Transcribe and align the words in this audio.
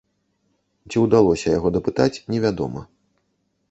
Ці 0.89 1.03
ўдалося 1.05 1.47
яго 1.57 1.73
дапытаць, 1.79 2.13
невядома. 2.35 2.81